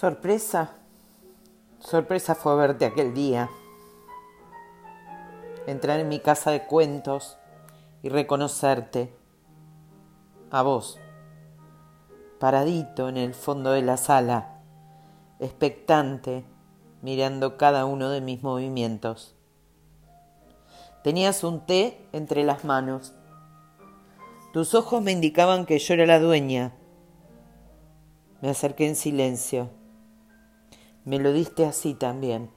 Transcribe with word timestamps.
Sorpresa. 0.00 0.72
Sorpresa 1.78 2.34
fue 2.34 2.56
verte 2.56 2.84
aquel 2.84 3.14
día. 3.14 3.48
Entrar 5.68 6.00
en 6.00 6.08
mi 6.08 6.18
casa 6.18 6.50
de 6.50 6.66
cuentos 6.66 7.38
y 8.02 8.08
reconocerte. 8.08 9.14
A 10.50 10.62
vos. 10.62 10.98
Paradito 12.40 13.08
en 13.08 13.16
el 13.16 13.34
fondo 13.34 13.70
de 13.70 13.82
la 13.82 13.96
sala, 13.96 14.62
expectante, 15.38 16.44
mirando 17.00 17.56
cada 17.56 17.84
uno 17.84 18.10
de 18.10 18.20
mis 18.20 18.42
movimientos. 18.42 19.36
Tenías 21.04 21.44
un 21.44 21.66
té 21.66 22.04
entre 22.10 22.42
las 22.42 22.64
manos. 22.64 23.12
Tus 24.52 24.74
ojos 24.74 25.00
me 25.00 25.12
indicaban 25.12 25.64
que 25.64 25.78
yo 25.78 25.94
era 25.94 26.04
la 26.04 26.18
dueña. 26.18 26.72
Me 28.40 28.50
acerqué 28.50 28.88
en 28.88 28.96
silencio 28.96 29.70
me 31.04 31.18
lo 31.18 31.32
diste 31.32 31.66
así 31.66 31.94
también. 31.94 32.50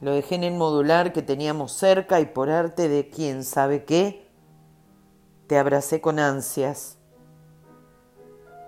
Lo 0.00 0.12
dejé 0.12 0.36
en 0.36 0.44
el 0.44 0.54
modular 0.54 1.12
que 1.12 1.22
teníamos 1.22 1.72
cerca 1.72 2.20
y 2.20 2.26
por 2.26 2.50
arte 2.50 2.88
de 2.88 3.08
quién 3.08 3.44
sabe 3.44 3.84
qué, 3.84 4.28
te 5.48 5.58
abracé 5.58 6.00
con 6.00 6.18
ansias 6.18 6.98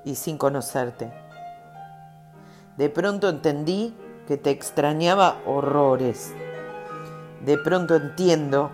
y 0.04 0.14
sin 0.14 0.38
conocerte. 0.38 1.12
De 2.76 2.88
pronto 2.88 3.28
entendí 3.28 3.94
que 4.26 4.36
te 4.36 4.50
extrañaba 4.50 5.40
horrores. 5.46 6.32
De 7.44 7.58
pronto 7.58 7.94
entiendo 7.96 8.70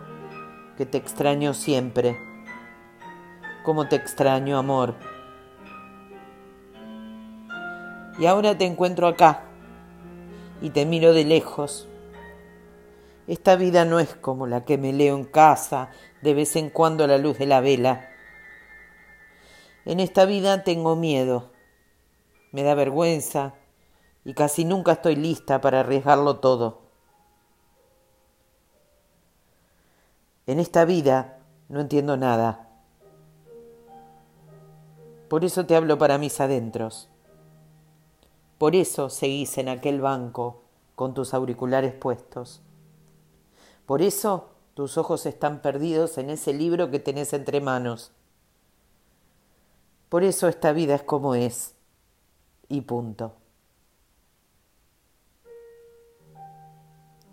que 0.76 0.86
te 0.86 0.98
extraño 0.98 1.54
siempre. 1.54 2.16
Como 3.64 3.88
te 3.88 3.96
extraño, 3.96 4.58
amor. 4.58 4.94
Y 8.18 8.26
ahora 8.26 8.56
te 8.56 8.64
encuentro 8.64 9.06
acá 9.06 9.42
y 10.60 10.70
te 10.70 10.86
miro 10.86 11.12
de 11.12 11.24
lejos. 11.24 11.86
Esta 13.26 13.56
vida 13.56 13.84
no 13.84 13.98
es 13.98 14.14
como 14.14 14.46
la 14.46 14.64
que 14.64 14.78
me 14.78 14.92
leo 14.92 15.16
en 15.16 15.24
casa 15.24 15.90
de 16.22 16.32
vez 16.32 16.56
en 16.56 16.70
cuando 16.70 17.04
a 17.04 17.08
la 17.08 17.18
luz 17.18 17.38
de 17.38 17.46
la 17.46 17.60
vela. 17.60 18.08
En 19.84 20.00
esta 20.00 20.24
vida 20.24 20.64
tengo 20.64 20.96
miedo, 20.96 21.52
me 22.52 22.62
da 22.62 22.74
vergüenza 22.74 23.54
y 24.24 24.34
casi 24.34 24.64
nunca 24.64 24.92
estoy 24.92 25.16
lista 25.16 25.60
para 25.60 25.80
arriesgarlo 25.80 26.38
todo. 26.38 26.82
En 30.46 30.60
esta 30.60 30.84
vida 30.84 31.38
no 31.68 31.80
entiendo 31.80 32.16
nada. 32.16 32.68
Por 35.28 35.44
eso 35.44 35.66
te 35.66 35.74
hablo 35.74 35.98
para 35.98 36.18
mis 36.18 36.40
adentros. 36.40 37.08
Por 38.58 38.74
eso 38.74 39.10
seguís 39.10 39.58
en 39.58 39.68
aquel 39.68 40.00
banco 40.00 40.62
con 40.94 41.12
tus 41.12 41.34
auriculares 41.34 41.92
puestos. 41.92 42.62
Por 43.84 44.00
eso 44.00 44.48
tus 44.74 44.96
ojos 44.96 45.26
están 45.26 45.60
perdidos 45.60 46.16
en 46.18 46.30
ese 46.30 46.54
libro 46.54 46.90
que 46.90 46.98
tenés 46.98 47.32
entre 47.34 47.60
manos. 47.60 48.12
Por 50.08 50.24
eso 50.24 50.48
esta 50.48 50.72
vida 50.72 50.94
es 50.94 51.02
como 51.02 51.34
es. 51.34 51.74
Y 52.68 52.80
punto. 52.80 53.34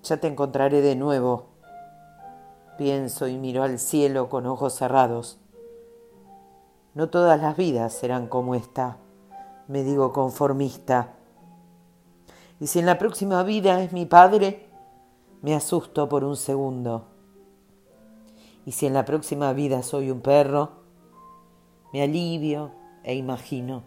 Ya 0.03 0.17
te 0.17 0.27
encontraré 0.27 0.81
de 0.81 0.95
nuevo. 0.95 1.47
Pienso 2.77 3.27
y 3.27 3.38
miro 3.38 3.63
al 3.63 3.79
cielo 3.79 4.27
con 4.27 4.45
ojos 4.45 4.73
cerrados. 4.73 5.39
No 6.94 7.09
todas 7.09 7.39
las 7.39 7.55
vidas 7.55 7.94
serán 7.94 8.27
como 8.27 8.55
esta 8.55 8.97
me 9.67 9.83
digo 9.83 10.11
conformista. 10.11 11.16
Y 12.59 12.67
si 12.67 12.79
en 12.79 12.85
la 12.85 12.97
próxima 12.97 13.44
vida 13.44 13.81
es 13.81 13.91
mi 13.91 14.06
padre, 14.06 14.68
me 15.41 15.56
asusto 15.56 16.07
por 16.07 16.24
un 16.24 16.35
segundo. 16.35 17.06
Y 18.66 18.72
si 18.72 18.85
en 18.85 18.94
la 18.94 19.06
próxima 19.06 19.52
vida 19.53 19.84
soy 19.84 20.09
un 20.09 20.22
perro, 20.22 20.72
me 21.91 22.02
alivio 22.02 22.72
e 23.03 23.16
imagino. 23.16 23.84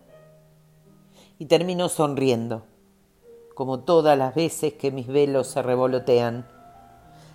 Y 1.38 1.46
termino 1.46 1.88
sonriendo, 1.88 2.64
como 3.54 3.80
todas 3.80 4.16
las 4.18 4.34
veces 4.34 4.74
que 4.74 4.90
mis 4.90 5.06
velos 5.06 5.46
se 5.48 5.62
revolotean, 5.62 6.46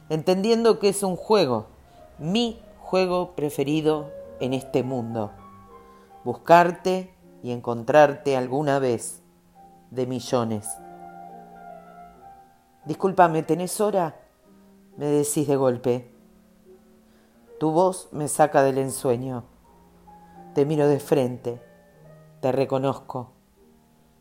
entendiendo 0.09 0.79
que 0.79 0.89
es 0.89 1.03
un 1.03 1.15
juego, 1.15 1.67
mi 2.19 2.59
juego 2.79 3.35
preferido 3.35 4.11
en 4.39 4.53
este 4.53 4.83
mundo. 4.83 5.31
Buscarte 6.23 7.13
y 7.43 7.51
encontrarte 7.51 8.37
alguna 8.37 8.79
vez 8.79 9.21
de 9.89 10.05
millones. 10.05 10.69
Discúlpame, 12.85 13.43
¿tenés 13.43 13.79
hora? 13.81 14.19
Me 14.97 15.05
decís 15.05 15.47
de 15.47 15.55
golpe. 15.55 16.11
Tu 17.59 17.71
voz 17.71 18.09
me 18.11 18.27
saca 18.27 18.63
del 18.63 18.77
ensueño. 18.77 19.43
Te 20.55 20.65
miro 20.65 20.87
de 20.87 20.99
frente, 20.99 21.61
te 22.41 22.51
reconozco. 22.51 23.31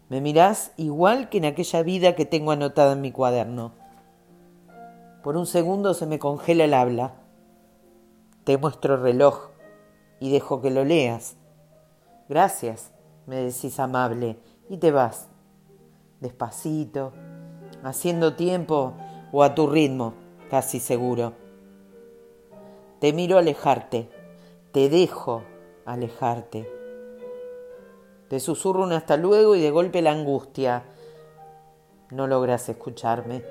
Me 0.09 0.20
mirás 0.20 0.72
igual 0.76 1.28
que 1.28 1.38
en 1.38 1.47
aquella 1.47 1.82
vida 1.82 2.14
que 2.14 2.26
tengo 2.26 2.53
anotada 2.53 2.92
en 2.92 3.00
mi 3.00 3.12
cuaderno. 3.12 3.72
Por 5.22 5.36
un 5.36 5.47
segundo 5.47 5.94
se 5.94 6.06
me 6.06 6.19
congela 6.19 6.64
el 6.64 6.75
habla. 6.75 7.14
Te 8.44 8.59
muestro 8.59 8.94
el 8.94 9.03
reloj 9.03 9.50
y 10.19 10.30
dejo 10.32 10.60
que 10.60 10.70
lo 10.70 10.84
leas. 10.84 11.36
Gracias 12.28 12.92
me 13.30 13.36
decís 13.36 13.78
amable, 13.78 14.41
y 14.68 14.78
te 14.78 14.91
vas, 14.91 15.28
despacito, 16.18 17.12
haciendo 17.84 18.34
tiempo 18.34 18.94
o 19.30 19.44
a 19.44 19.54
tu 19.54 19.68
ritmo, 19.68 20.14
casi 20.50 20.80
seguro. 20.80 21.34
Te 22.98 23.12
miro 23.12 23.38
alejarte, 23.38 24.10
te 24.72 24.88
dejo 24.88 25.44
alejarte. 25.86 26.68
Te 28.28 28.41
susurro 28.41 28.82
un 28.82 28.92
hasta 28.94 29.16
luego 29.16 29.54
y 29.54 29.60
de 29.60 29.70
golpe 29.70 30.02
la 30.02 30.10
angustia. 30.10 30.82
No 32.10 32.26
logras 32.26 32.68
escucharme. 32.68 33.44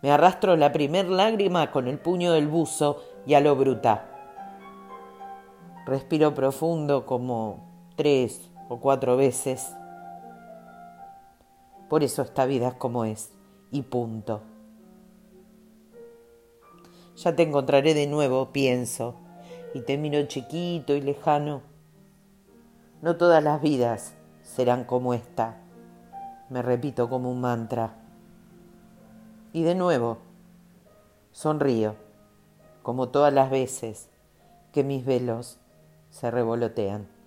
Me 0.00 0.12
arrastro 0.12 0.56
la 0.56 0.70
primer 0.70 1.08
lágrima 1.08 1.72
con 1.72 1.88
el 1.88 1.98
puño 1.98 2.30
del 2.34 2.46
buzo 2.46 3.02
y 3.26 3.34
a 3.34 3.40
lo 3.40 3.56
bruta. 3.56 4.06
Respiro 5.86 6.32
profundo 6.34 7.04
como 7.04 7.69
tres 8.00 8.40
o 8.70 8.80
cuatro 8.80 9.18
veces. 9.18 9.74
Por 11.90 12.02
eso 12.02 12.22
esta 12.22 12.46
vida 12.46 12.68
es 12.68 12.74
como 12.76 13.04
es 13.04 13.30
y 13.70 13.82
punto. 13.82 14.40
Ya 17.14 17.36
te 17.36 17.42
encontraré 17.42 17.92
de 17.92 18.06
nuevo, 18.06 18.52
pienso, 18.52 19.16
y 19.74 19.82
te 19.82 19.98
miro 19.98 20.22
chiquito 20.22 20.94
y 20.94 21.02
lejano. 21.02 21.60
No 23.02 23.18
todas 23.18 23.44
las 23.44 23.60
vidas 23.60 24.14
serán 24.44 24.84
como 24.84 25.12
esta, 25.12 25.58
me 26.48 26.62
repito 26.62 27.10
como 27.10 27.30
un 27.30 27.42
mantra. 27.42 27.96
Y 29.52 29.62
de 29.62 29.74
nuevo, 29.74 30.16
sonrío, 31.32 31.96
como 32.82 33.10
todas 33.10 33.34
las 33.34 33.50
veces 33.50 34.08
que 34.72 34.84
mis 34.84 35.04
velos 35.04 35.58
se 36.08 36.30
revolotean. 36.30 37.19